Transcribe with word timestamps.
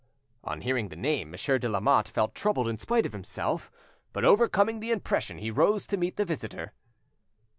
On 0.43 0.61
hearing 0.61 0.87
the 0.89 0.95
name, 0.95 1.29
Monsieur 1.29 1.59
de 1.59 1.69
Lamotte 1.69 2.07
felt 2.07 2.33
troubled 2.33 2.67
in 2.67 2.79
spite 2.79 3.05
of 3.05 3.13
himself, 3.13 3.69
but, 4.13 4.25
overcoming 4.25 4.79
the 4.79 4.89
impression, 4.89 5.37
he 5.37 5.51
rose 5.51 5.85
to 5.85 5.95
meet 5.95 6.15
the 6.15 6.25
visitor. 6.25 6.73